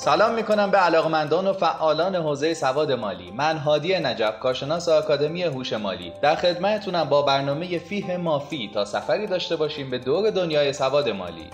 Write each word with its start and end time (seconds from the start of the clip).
سلام 0.00 0.34
می‌کنم 0.34 0.70
به 0.70 0.78
علاقمندان 0.78 1.46
و 1.46 1.52
فعالان 1.52 2.16
حوزه 2.16 2.54
سواد 2.54 2.92
مالی. 2.92 3.30
من 3.30 3.56
هادی 3.56 3.98
نجف 3.98 4.38
کارشناس 4.38 4.88
آکادمی 4.88 5.42
هوش 5.42 5.72
مالی. 5.72 6.12
در 6.22 6.34
خدمتتونم 6.34 7.04
با 7.04 7.22
برنامه 7.22 7.78
فیه 7.78 8.16
مافی 8.16 8.70
تا 8.74 8.84
سفری 8.84 9.26
داشته 9.26 9.56
باشیم 9.56 9.90
به 9.90 9.98
دور 9.98 10.30
دنیای 10.30 10.72
سواد 10.72 11.08
مالی. 11.08 11.50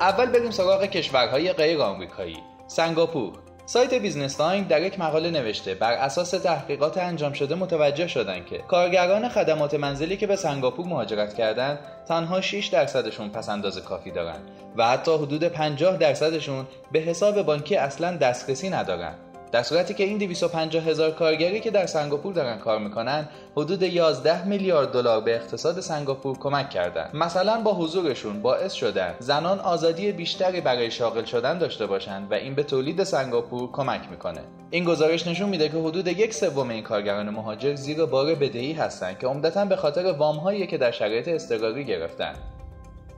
اول 0.00 0.26
بریم 0.26 0.50
سراغ 0.50 0.84
کشورهای 0.84 1.52
غیر 1.52 1.82
آمریکایی. 1.82 2.38
سنگاپور. 2.66 3.41
سایت 3.66 3.94
Business 3.94 4.34
Times 4.34 4.64
در 4.64 4.82
یک 4.82 5.00
مقاله 5.00 5.30
نوشته 5.30 5.74
بر 5.74 5.92
اساس 5.92 6.30
تحقیقات 6.30 6.98
انجام 6.98 7.32
شده 7.32 7.54
متوجه 7.54 8.06
شدن 8.06 8.44
که 8.44 8.58
کارگران 8.58 9.28
خدمات 9.28 9.74
منزلی 9.74 10.16
که 10.16 10.26
به 10.26 10.36
سنگاپور 10.36 10.86
مهاجرت 10.86 11.34
کردند 11.34 11.78
تنها 12.08 12.40
6 12.40 12.66
درصدشون 12.66 13.28
پس 13.28 13.48
انداز 13.48 13.78
کافی 13.78 14.10
دارند 14.10 14.50
و 14.76 14.86
حتی 14.86 15.14
حدود 15.14 15.44
50 15.44 15.96
درصدشون 15.96 16.66
به 16.92 16.98
حساب 16.98 17.42
بانکی 17.42 17.76
اصلا 17.76 18.16
دسترسی 18.16 18.70
ندارند. 18.70 19.31
در 19.52 19.62
صورتی 19.62 19.94
که 19.94 20.04
این 20.04 20.18
250 20.18 20.84
هزار 20.84 21.10
کارگری 21.10 21.60
که 21.60 21.70
در 21.70 21.86
سنگاپور 21.86 22.32
دارن 22.32 22.58
کار 22.58 22.78
می‌کنن 22.78 23.28
حدود 23.56 23.82
11 23.82 24.44
میلیارد 24.44 24.92
دلار 24.92 25.20
به 25.20 25.34
اقتصاد 25.34 25.80
سنگاپور 25.80 26.38
کمک 26.38 26.70
کردن. 26.70 27.10
مثلا 27.14 27.60
با 27.60 27.74
حضورشون 27.74 28.42
باعث 28.42 28.72
شدن 28.72 29.14
زنان 29.18 29.60
آزادی 29.60 30.12
بیشتری 30.12 30.60
برای 30.60 30.90
شاغل 30.90 31.24
شدن 31.24 31.58
داشته 31.58 31.86
باشند 31.86 32.30
و 32.32 32.34
این 32.34 32.54
به 32.54 32.62
تولید 32.62 33.04
سنگاپور 33.04 33.72
کمک 33.72 34.00
می‌کنه. 34.10 34.40
این 34.70 34.84
گزارش 34.84 35.26
نشون 35.26 35.48
میده 35.48 35.68
که 35.68 35.78
حدود 35.78 36.06
یک 36.06 36.34
سوم 36.34 36.70
این 36.70 36.82
کارگران 36.82 37.30
مهاجر 37.30 37.74
زیر 37.74 38.04
بار 38.04 38.34
بدهی 38.34 38.72
هستند 38.72 39.18
که 39.18 39.26
عمدتا 39.26 39.64
به 39.64 39.76
خاطر 39.76 40.12
وامهایی 40.12 40.66
که 40.66 40.78
در 40.78 40.90
شرایط 40.90 41.28
اضطراری 41.28 41.84
گرفتن. 41.84 42.34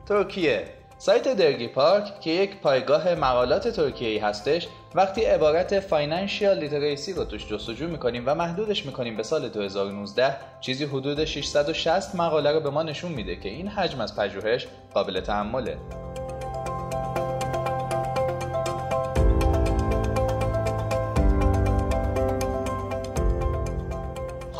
ترکیه 0.08 0.64
سایت 1.04 1.28
DergiPark 1.28 2.20
که 2.20 2.30
یک 2.30 2.56
پایگاه 2.56 3.14
مقالات 3.14 3.68
ترکیه‌ای 3.68 4.18
هستش 4.18 4.68
وقتی 4.94 5.24
عبارت 5.24 5.80
financial 5.80 6.58
literacy 6.58 7.12
رو 7.12 7.24
توش 7.24 7.48
جستجو 7.48 7.88
می‌کنیم 7.88 8.22
و 8.26 8.34
محدودش 8.34 8.86
می‌کنیم 8.86 9.16
به 9.16 9.22
سال 9.22 9.48
2019 9.48 10.36
چیزی 10.60 10.84
حدود 10.84 11.24
660 11.24 12.14
مقاله 12.14 12.52
رو 12.52 12.60
به 12.60 12.70
ما 12.70 12.82
نشون 12.82 13.12
میده 13.12 13.36
که 13.36 13.48
این 13.48 13.68
حجم 13.68 14.00
از 14.00 14.16
پژوهش 14.16 14.66
قابل 14.94 15.20
تحمله. 15.20 15.76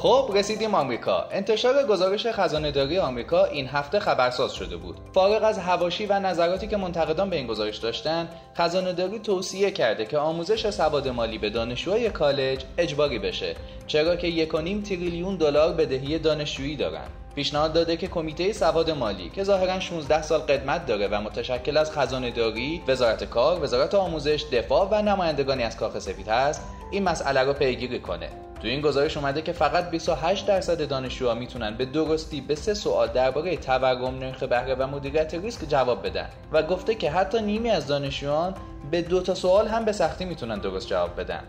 خب 0.05 0.31
رسیدیم 0.35 0.75
آمریکا. 0.75 1.25
انتشار 1.33 1.87
گزارش 1.87 2.27
خزانه 2.27 2.71
داری 2.71 2.99
آمریکا 2.99 3.45
این 3.45 3.69
هفته 3.69 3.99
خبرساز 3.99 4.53
شده 4.53 4.77
بود. 4.77 4.97
فارغ 5.15 5.45
از 5.45 5.59
حواشی 5.59 6.07
و 6.07 6.21
نظراتی 6.21 6.67
که 6.67 6.77
منتقدان 6.77 7.31
به 7.31 7.37
این 7.37 7.47
گزارش 7.47 7.77
داشتن 7.77 8.29
خزانه 8.57 8.93
داری 8.93 9.19
توصیه 9.19 9.71
کرده 9.71 10.05
که 10.05 10.19
آموزش 10.19 10.71
سواد 10.71 11.09
مالی 11.09 11.39
به 11.39 11.51
دانشجوهای 11.51 12.11
کالج 12.11 12.65
اجباری 12.79 13.19
بشه 13.19 13.57
چرا 13.87 14.17
که 14.17 14.47
1.5 14.47 14.89
تریلیون 14.89 15.37
دلار 15.37 15.73
بدهی 15.73 16.19
دانشجویی 16.19 16.77
دارن. 16.77 17.07
پیشنهاد 17.35 17.73
داده 17.73 17.97
که 17.97 18.09
کمیته 18.09 18.53
سواد 18.53 18.91
مالی 18.91 19.31
که 19.31 19.45
ظاهرا 19.45 19.81
16 19.81 20.23
سال 20.23 20.41
قدمت 20.41 20.87
داره 20.87 21.09
و 21.09 21.21
متشکل 21.21 21.77
از 21.77 21.93
خزانه 21.93 22.31
داری، 22.31 22.83
وزارت 22.89 23.25
کار، 23.25 23.63
وزارت 23.63 23.95
آموزش، 23.95 24.45
دفاع 24.53 24.89
و 24.91 25.03
نمایندگانی 25.03 25.63
از 25.63 25.77
کاخ 25.77 25.99
سفید 25.99 26.29
هست، 26.29 26.63
این 26.91 27.03
مسئله 27.03 27.41
رو 27.41 27.53
پیگیری 27.53 28.01
کنه. 28.01 28.44
تو 28.61 28.69
این 28.69 28.81
گزارش 28.81 29.17
اومده 29.17 29.43
که 29.43 29.53
فقط 29.53 29.91
28 29.91 30.47
درصد 30.47 30.89
دانشجوها 30.89 31.35
می‌تونن 31.35 31.77
به 31.77 31.85
درستی 31.85 32.41
به 32.41 32.55
سه 32.55 32.75
سوال 32.75 33.09
درباره 33.09 33.57
تورم 33.57 34.19
نرخ 34.19 34.43
بهره 34.43 34.75
و 34.75 34.87
مدیریت 34.87 35.35
ریسک 35.35 35.69
جواب 35.69 36.07
بدن 36.07 36.29
و 36.53 36.63
گفته 36.63 36.95
که 36.95 37.11
حتی 37.11 37.43
نیمی 37.43 37.71
از 37.71 37.87
دانشجویان 37.87 38.55
به 38.91 39.03
دو 39.03 39.21
تا 39.21 39.35
سوال 39.35 39.69
هم 39.69 39.85
به 39.85 39.93
سختی 39.93 40.25
می‌تونن 40.25 40.59
درست 40.59 40.89
جواب 40.89 41.21
بدن. 41.21 41.41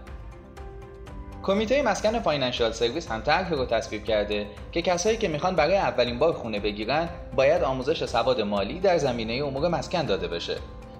کمیته 1.44 1.82
مسکن 1.82 2.20
Financial 2.20 2.72
Service 2.72 3.12
هم 3.12 3.22
طرح 3.22 3.54
رو 3.54 3.66
تصویب 3.66 4.04
کرده 4.04 4.48
که 4.72 4.82
کسایی 4.82 5.18
که 5.18 5.28
می‌خوان 5.28 5.56
برای 5.56 5.78
اولین 5.78 6.20
بار 6.20 6.34
خونه 6.34 6.60
بگیرن 6.60 7.10
باید 7.36 7.64
آموزش 7.64 8.06
سواد 8.06 8.42
مالی 8.42 8.80
در 8.80 8.98
زمینه 8.98 9.34
امور 9.46 9.68
مسکن 9.68 10.06
داده 10.06 10.28
بشه. 10.28 10.56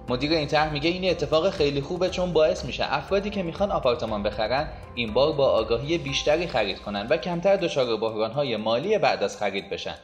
مدیر 0.08 0.32
این 0.32 0.48
طرح 0.48 0.72
میگه 0.72 0.90
این 0.90 1.10
اتفاق 1.10 1.50
خیلی 1.50 1.80
خوبه 1.80 2.10
چون 2.10 2.32
باعث 2.32 2.64
میشه 2.64 2.94
افرادی 2.94 3.30
که 3.30 3.42
می‌خوان 3.42 3.72
آپارتمان 3.72 4.22
بخرن 4.22 4.68
این 4.94 5.12
بار 5.12 5.32
با 5.32 5.50
آگاهی 5.50 5.98
بیشتری 5.98 6.46
خرید 6.46 6.80
کنن 6.80 7.06
و 7.10 7.16
کمتر 7.16 7.56
دچار 7.56 7.96
بحرانهای 7.96 8.56
مالی 8.56 8.98
بعد 8.98 9.22
از 9.22 9.36
خرید 9.36 9.70
بشن. 9.70 9.94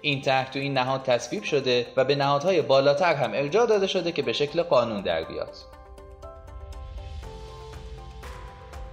این 0.00 0.22
طرح 0.22 0.50
تو 0.50 0.58
این 0.58 0.74
نهاد 0.74 1.02
تصویب 1.02 1.42
شده 1.42 1.86
و 1.96 2.04
به 2.04 2.14
نهادهای 2.14 2.62
بالاتر 2.62 3.14
هم 3.14 3.30
ارجاع 3.34 3.66
داده 3.66 3.86
شده 3.86 4.12
که 4.12 4.22
به 4.22 4.32
شکل 4.32 4.62
قانون 4.62 5.00
در 5.00 5.24
بیاد. 5.24 5.56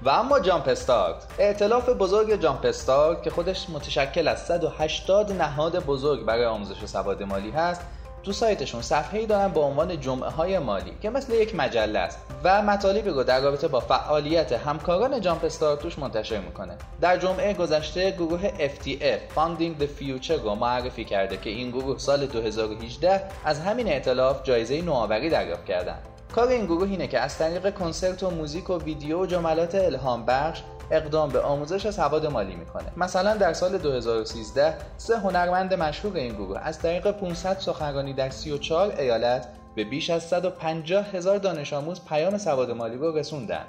و 0.03 0.09
اما 0.09 0.39
جامپ 0.39 0.67
استارت 0.67 1.27
ائتلاف 1.39 1.89
بزرگ 1.89 2.41
جامپ 2.41 2.66
استارت 2.66 3.23
که 3.23 3.29
خودش 3.29 3.69
متشکل 3.69 4.27
از 4.27 4.45
180 4.45 5.31
نهاد 5.31 5.85
بزرگ 5.85 6.25
برای 6.25 6.45
آموزش 6.45 6.85
سواد 6.85 7.23
مالی 7.23 7.51
هست 7.51 7.81
تو 8.27 8.33
سایتشون 8.33 8.81
صفحه‌ای 8.81 9.25
دارن 9.25 9.47
با 9.47 9.61
عنوان 9.61 9.99
جمعه 9.99 10.29
های 10.29 10.59
مالی 10.59 10.91
که 11.01 11.09
مثل 11.09 11.33
یک 11.33 11.55
مجله 11.55 11.99
است 11.99 12.19
و 12.43 12.61
مطالبی 12.61 13.09
رو 13.09 13.23
در 13.23 13.39
رابطه 13.39 13.67
با 13.67 13.79
فعالیت 13.79 14.51
همکاران 14.51 15.21
جامپ 15.21 15.45
استار 15.45 15.77
توش 15.77 15.99
منتشر 15.99 16.39
می‌کنه. 16.39 16.77
در 17.01 17.17
جمعه 17.17 17.53
گذشته 17.53 18.11
گروه 18.11 18.49
FTF 18.49 19.35
Funding 19.35 19.81
the 19.81 19.88
Future 20.01 20.43
رو 20.43 20.55
معرفی 20.55 21.05
کرده 21.05 21.38
که 21.38 21.49
این 21.49 21.71
گروه 21.71 21.97
سال 21.97 22.25
2018 22.25 23.23
از 23.45 23.59
همین 23.59 23.88
ائتلاف 23.88 24.44
جایزه 24.44 24.81
نوآوری 24.81 25.29
دریافت 25.29 25.65
کردن. 25.65 25.97
کار 26.35 26.47
این 26.47 26.65
گروه 26.65 26.89
اینه 26.89 27.07
که 27.07 27.19
از 27.19 27.38
طریق 27.38 27.73
کنسرت 27.73 28.23
و 28.23 28.29
موزیک 28.29 28.69
و 28.69 28.77
ویدیو 28.77 29.21
و 29.21 29.25
جملات 29.25 29.75
الهام 29.75 30.25
بخش 30.25 30.61
اقدام 30.92 31.30
به 31.30 31.40
آموزش 31.40 31.90
سواد 31.90 32.25
مالی 32.25 32.56
می‌کنه. 32.56 32.86
مثلا 32.98 33.38
در 33.38 33.53
سال 33.53 33.78
2013 33.78 34.78
سه 34.98 35.18
هنرمند 35.18 35.74
مشهور 35.74 36.16
این 36.18 36.34
گروه 36.34 36.59
از 36.59 36.80
طریق 36.80 37.12
500 37.12 37.59
سخنرانی 37.59 38.14
در 38.14 38.30
34 38.30 38.94
ایالت 38.98 39.48
به 39.75 39.84
بیش 39.84 40.09
از 40.09 40.24
150 40.24 41.06
هزار 41.06 41.38
دانش 41.38 41.74
آموز 41.74 42.02
پیام 42.09 42.38
سواد 42.38 42.72
مالی 42.72 42.98
رو 42.98 43.18
رسوندن. 43.18 43.66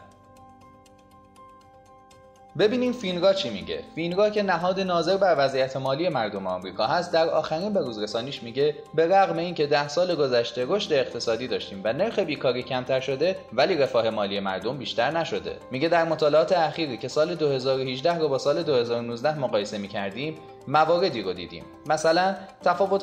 ببینیم 2.58 2.92
فینگا 2.92 3.32
چی 3.32 3.50
میگه. 3.50 3.82
فینگا 3.94 4.30
که 4.30 4.42
نهاد 4.42 4.80
ناظر 4.80 5.16
بر 5.16 5.34
وضعیت 5.38 5.76
مالی 5.76 6.08
مردم 6.08 6.46
آمریکا 6.46 6.86
هست 6.86 7.12
در 7.12 7.28
آخرین 7.28 7.72
بروزرسانیش 7.72 8.42
میگه 8.42 8.74
به 8.94 9.06
رغم 9.06 9.38
اینکه 9.38 9.66
ده 9.66 9.88
سال 9.88 10.14
گذشته 10.14 10.64
رشد 10.69 10.92
اقتصادی 10.92 11.48
داشتیم 11.48 11.80
و 11.84 11.92
نرخ 11.92 12.19
بیکاری 12.19 12.62
کمتر 12.62 13.00
شده 13.00 13.36
ولی 13.52 13.74
رفاه 13.74 14.10
مالی 14.10 14.41
مردم 14.41 14.78
بیشتر 14.78 15.10
نشده. 15.10 15.56
میگه 15.70 15.88
در 15.88 16.04
مطالعات 16.04 16.52
اخیری 16.52 16.96
که 16.96 17.08
سال 17.08 17.34
2018 17.34 18.19
رو 18.19 18.28
با 18.28 18.38
سال 18.38 18.62
2019 18.62 19.38
مقایسه 19.38 19.78
می‌کردیم 19.78 20.34
مواردی 20.69 21.23
رو 21.23 21.33
دیدیم. 21.33 21.65
مثلا 21.87 22.34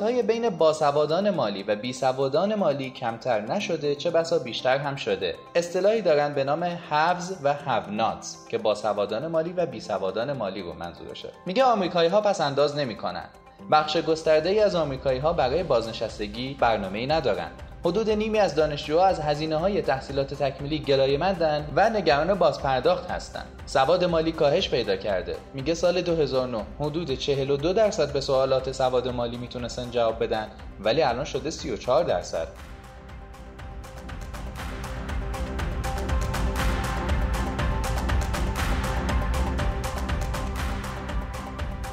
های 0.00 0.22
بین 0.22 0.50
باسوادان 0.50 1.30
مالی 1.30 1.62
و 1.62 1.76
بیسوادان 1.76 2.54
مالی 2.54 2.90
کمتر 2.90 3.40
نشده 3.40 3.94
چه 3.94 4.10
بسا 4.10 4.38
بیشتر 4.38 4.78
هم 4.78 4.96
شده. 4.96 5.34
اصطلاحی 5.54 6.02
دارن 6.02 6.34
به 6.34 6.44
نام 6.44 6.62
هفز 6.62 7.36
و 7.42 7.54
هوناتس 7.54 8.48
که 8.48 8.58
باسوادان 8.58 9.26
مالی 9.26 9.52
و 9.52 9.66
بیسوادان 9.66 10.32
مالی 10.32 10.62
رو 10.62 10.72
منظورشه. 10.72 11.28
میگه 11.46 11.64
آمریکایی 11.64 12.08
ها 12.08 12.20
پس 12.20 12.40
انداز 12.40 12.76
نمی‌کنن. 12.76 13.28
بخش 13.70 13.96
گسترده 13.96 14.48
ای 14.48 14.60
از 14.60 14.74
آمریکایی 14.74 15.18
ها 15.18 15.32
برای 15.32 15.62
بازنشستگی 15.62 16.56
برنامه 16.60 16.98
ای 16.98 17.06
ندارن. 17.06 17.50
حدود 17.86 18.10
نیمی 18.10 18.38
از 18.38 18.54
دانشجوها 18.54 19.06
از 19.06 19.20
هزینه 19.20 19.56
های 19.56 19.82
تحصیلات 19.82 20.34
تکمیلی 20.34 20.78
گلایمندن 20.78 21.68
و 21.76 21.90
نگران 21.90 22.34
بازپرداخت 22.34 23.10
هستند. 23.10 23.46
سواد 23.66 24.04
مالی 24.04 24.32
کاهش 24.32 24.68
پیدا 24.68 24.96
کرده. 24.96 25.36
میگه 25.54 25.74
سال 25.74 26.02
2009 26.02 26.64
حدود 26.80 27.14
42 27.14 27.72
درصد 27.72 28.12
به 28.12 28.20
سوالات 28.20 28.72
سواد 28.72 29.08
مالی 29.08 29.36
می‌تونستن 29.36 29.90
جواب 29.90 30.24
بدن 30.24 30.46
ولی 30.80 31.02
الان 31.02 31.24
شده 31.24 31.50
34 31.50 32.04
درصد. 32.04 32.48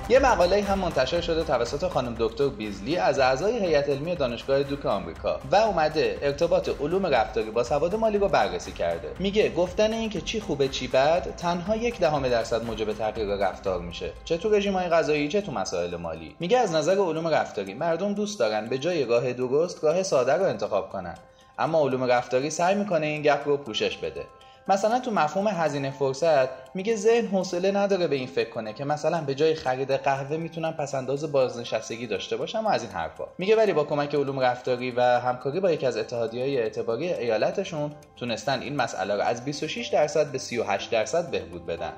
یه 0.10 0.20
مقاله 0.20 0.62
هم 0.62 0.80
منتشر 0.80 1.22
شده 1.22 1.44
توسط 1.44 1.88
خانم 1.88 2.16
دکتر 2.20 2.48
بیزلی 2.48 2.98
از 2.98 3.20
اعضای 3.20 3.60
هیئت 3.60 3.90
علمی 3.90 4.16
دانشگاه 4.16 4.64
دوک 4.64 4.86
آمریکا 4.86 5.40
و 5.52 5.56
اومده 5.56 6.20
ارتباط 6.22 6.70
علوم 6.82 7.06
رفتاری 7.06 7.52
با 7.52 7.64
سواد 7.64 7.96
مالی 7.96 8.18
رو 8.18 8.28
بررسی 8.28 8.72
کرده. 8.72 9.12
میگه 9.20 9.50
گفتن 9.50 9.94
این 9.94 10.10
که 10.10 10.22
چی 10.22 10.42
خوبه 10.42 10.68
چی 10.68 10.88
بد 10.88 11.36
تنها 11.36 11.76
یک 11.76 12.00
دهم 12.00 12.28
درصد 12.28 12.66
موجب 12.66 12.94
تغییر 12.94 13.28
رفتار 13.36 13.80
میشه. 13.80 14.12
چه 14.26 14.38
تو 14.38 14.50
رژیم‌های 14.50 14.90
غذایی 14.90 15.28
چه 15.28 15.42
تو 15.42 15.52
مسائل 15.52 15.96
مالی. 15.96 16.36
میگه 16.40 16.58
از 16.58 16.72
نظر 16.76 16.96
علوم 16.96 17.28
رفتاری 17.28 17.74
مردم 17.74 18.14
دوست 18.14 18.40
دارن 18.40 18.68
به 18.68 18.78
جای 18.78 19.06
راه 19.06 19.34
درست 19.34 19.84
راه 19.84 20.04
ساده 20.04 20.34
رو 20.34 20.44
انتخاب 20.44 20.90
کنن. 20.90 21.16
اما 21.60 21.82
علوم 21.82 22.04
رفتاری 22.04 22.50
سعی 22.50 22.76
می‌کنه 22.76 23.06
این 23.06 23.22
گپ 23.22 23.42
رو 23.46 23.58
پوشش 23.58 23.98
بده. 23.98 24.24
مثلا 24.68 25.00
تو 25.00 25.12
مفهوم 25.12 25.48
هزینه 25.48 25.92
فرصت 25.92 26.76
میگه 26.76 26.96
ذهن 26.96 27.28
حوصله 27.28 27.72
نداره 27.72 28.08
به 28.08 28.16
این 28.16 28.28
فکر 28.28 28.50
کنه 28.50 28.74
که 28.74 28.86
مثلا 28.86 29.22
به 29.22 29.36
جای 29.36 29.56
خرید 29.56 29.92
قهوه 29.92 30.38
می‌تونم 30.38 30.74
پسنداز 30.74 31.32
بازنشستگی 31.32 32.08
داشته 32.08 32.38
باشم 32.38 32.66
و 32.66 32.70
از 32.70 32.84
این 32.84 32.92
حرفا. 32.92 33.24
میگه 33.38 33.56
ولی 33.56 33.74
با 33.74 33.84
کمک 33.84 34.16
علوم 34.16 34.40
رفتاری 34.40 34.92
و 34.92 35.02
همکاری 35.02 35.60
با 35.60 35.72
یکی 35.72 35.86
از 35.86 35.98
اتحادیهای 35.98 36.58
اعتباری 36.58 37.14
ایالتشون 37.14 37.92
تونستن 38.16 38.62
این 38.62 38.76
مسئله 38.76 39.16
رو 39.16 39.22
از 39.22 39.46
26 39.46 39.88
درصد 39.88 40.32
به 40.32 40.38
38 40.38 40.92
درصد 40.92 41.32
بهبود 41.32 41.66
بدن. 41.66 41.94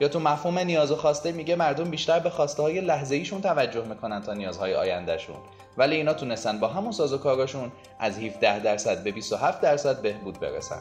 یا 0.00 0.08
تو 0.08 0.20
مفهوم 0.20 0.58
نیاز 0.58 0.90
و 0.90 0.96
خواسته 0.96 1.32
میگه 1.32 1.56
مردم 1.56 1.90
بیشتر 1.90 2.18
به 2.18 2.30
خواسته 2.30 2.62
های 2.62 2.80
لحظه 2.80 3.14
ایشون 3.14 3.40
توجه 3.40 3.84
می‌کنن 3.84 4.22
تا 4.22 4.34
نیازهای 4.34 4.74
آیندهشون. 4.74 5.36
ولی 5.78 5.96
اینا 5.96 6.14
تونستن 6.14 6.60
با 6.60 6.68
همون 6.68 6.92
ساز 6.92 7.12
و 7.12 7.18
کاراشون 7.18 7.72
از 7.98 8.18
17 8.18 8.60
درصد 8.60 9.02
به 9.02 9.10
27 9.10 9.60
درصد 9.60 10.02
بهبود 10.02 10.40
برسن. 10.40 10.80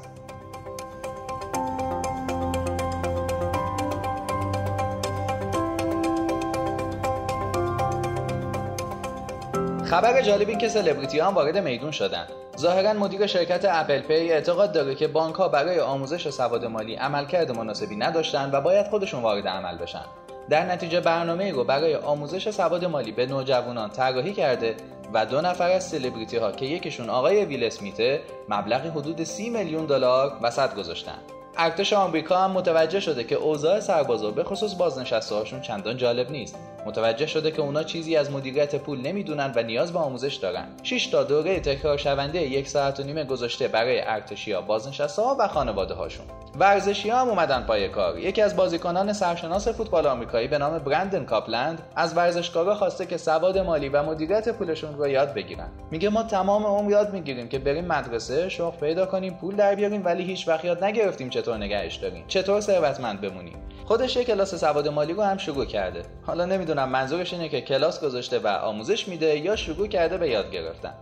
خبر 9.89 10.21
جالب 10.21 10.49
این 10.49 10.57
که 10.57 10.69
سلبریتی 10.69 11.19
هم 11.19 11.33
وارد 11.33 11.57
میدون 11.57 11.91
شدن. 11.91 12.27
ظاهرا 12.57 12.93
مدیر 12.93 13.27
شرکت 13.27 13.65
اپل 13.69 13.99
پی 13.99 14.31
اعتقاد 14.31 14.71
داره 14.71 14.95
که 14.95 15.07
بانک 15.07 15.35
ها 15.35 15.47
برای 15.47 15.79
آموزش 15.79 16.29
سواد 16.29 16.65
مالی 16.65 16.95
عملکرد 16.95 17.51
مناسبی 17.51 17.95
نداشتن 17.95 18.49
و 18.53 18.61
باید 18.61 18.87
خودشون 18.87 19.21
وارد 19.21 19.47
عمل 19.47 19.77
بشن. 19.77 20.05
در 20.49 20.65
نتیجه 20.65 20.99
برنامه 20.99 21.51
رو 21.51 21.63
برای 21.63 21.95
آموزش 21.95 22.49
سواد 22.49 22.85
مالی 22.85 23.11
به 23.11 23.25
نوجوانان 23.25 23.89
طراحی 23.89 24.33
کرده 24.33 24.75
و 25.13 25.25
دو 25.25 25.41
نفر 25.41 25.71
از 25.71 25.89
سلبریتی 25.89 26.37
ها 26.37 26.51
که 26.51 26.65
یکیشون 26.65 27.09
آقای 27.09 27.45
ویل 27.45 27.63
اسمیته 27.63 28.21
مبلغی 28.49 28.89
حدود 28.89 29.23
30 29.23 29.49
میلیون 29.49 29.85
دلار 29.85 30.37
وسط 30.41 30.75
گذاشتن. 30.75 31.19
ارتش 31.61 31.93
آمریکا 31.93 32.37
هم 32.37 32.51
متوجه 32.51 32.99
شده 32.99 33.23
که 33.23 33.35
اوضاع 33.35 33.79
سربازا 33.79 34.31
به 34.31 34.43
خصوص 34.43 34.75
بازنشسته 34.75 35.35
هاشون 35.35 35.61
چندان 35.61 35.97
جالب 35.97 36.31
نیست. 36.31 36.55
متوجه 36.85 37.25
شده 37.25 37.51
که 37.51 37.61
اونا 37.61 37.83
چیزی 37.83 38.15
از 38.15 38.31
مدیریت 38.31 38.75
پول 38.75 39.01
نمی‌دونن 39.01 39.53
و 39.55 39.63
نیاز 39.63 39.93
به 39.93 39.99
آموزش 39.99 40.35
دارن. 40.35 40.67
6 40.83 41.07
تا 41.07 41.23
دوره 41.23 41.59
تکرار 41.59 41.97
شونده 41.97 42.41
یک 42.41 42.67
ساعت 42.67 42.99
و 42.99 43.03
نیمه 43.03 43.23
گذاشته 43.23 43.67
برای 43.67 44.01
ارتشیا 44.01 44.61
بازنشسته 44.61 45.21
ها 45.21 45.37
و 45.39 45.47
خانواده 45.47 45.93
هاشون 45.93 46.25
ورزشی 46.57 47.09
ها 47.09 47.21
هم 47.21 47.29
اومدن 47.29 47.63
پای 47.63 47.89
کار. 47.89 48.19
یکی 48.19 48.41
از 48.41 48.55
بازیکنان 48.55 49.13
سرشناس 49.13 49.67
فوتبال 49.67 50.07
آمریکایی 50.07 50.47
به 50.47 50.57
نام 50.57 50.79
برندن 50.79 51.25
کاپلند 51.25 51.81
از 51.95 52.17
ورزشکارا 52.17 52.75
خواسته 52.75 53.05
که 53.05 53.17
سواد 53.17 53.57
مالی 53.57 53.89
و 53.89 54.03
مدیریت 54.03 54.49
پولشون 54.49 54.97
رو 54.97 55.07
یاد 55.07 55.33
بگیرن. 55.33 55.67
میگه 55.91 56.09
ما 56.09 56.23
تمام 56.23 56.65
عمر 56.65 56.91
یاد 56.91 57.13
می‌گیریم 57.13 57.47
که 57.47 57.59
بریم 57.59 57.85
مدرسه 57.85 58.49
شغل 58.49 58.77
پیدا 58.77 59.05
کنیم 59.05 59.33
پول 59.33 59.55
در 59.55 59.75
بیاریم 59.75 60.05
ولی 60.05 60.23
هیچ 60.23 60.47
وقت 60.47 60.65
یاد 60.65 60.83
نگرفتیم 60.83 61.29
چطور 61.29 61.57
نگهش 61.57 61.95
داریم. 61.95 62.23
چطور 62.27 62.61
ثروتمند 62.61 63.21
بمونیم؟ 63.21 63.57
خودش 63.85 64.15
یک 64.15 64.27
کلاس 64.27 64.55
سواد 64.55 64.87
مالی 64.87 65.13
رو 65.13 65.21
هم 65.21 65.37
شروع 65.37 65.65
کرده. 65.65 66.01
حالا 66.25 66.45
نمی‌دونم 66.45 66.89
منظورش 66.89 67.33
اینه 67.33 67.49
که 67.49 67.61
کلاس 67.61 68.01
گذاشته 68.03 68.39
و 68.39 68.47
آموزش 68.47 69.07
میده 69.07 69.37
یا 69.37 69.55
شروع 69.55 69.87
کرده 69.87 70.17
به 70.17 70.29
یاد 70.29 70.51
گرفتن. 70.51 70.93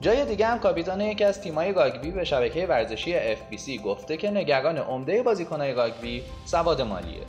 جای 0.00 0.24
دیگه 0.24 0.46
هم 0.46 0.58
کاپیتان 0.58 1.00
یکی 1.00 1.24
از 1.24 1.40
تیمای 1.40 1.72
راگبی 1.72 2.10
به 2.10 2.24
شبکه 2.24 2.66
ورزشی 2.66 3.34
FBC 3.34 3.82
گفته 3.84 4.16
که 4.16 4.30
نگران 4.30 4.78
عمده 4.78 5.22
بازیکنهای 5.22 5.72
راگبی 5.72 6.22
سواد 6.44 6.82
مالیه. 6.82 7.22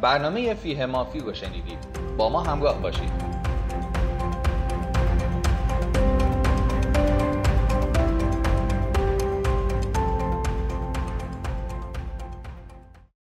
برنامه 0.00 0.54
فیه 0.54 0.86
مافی 0.86 1.20
رو 1.20 1.34
شنیدید. 1.34 1.78
با 2.16 2.28
ما 2.28 2.40
همراه 2.40 2.82
باشید. 2.82 3.29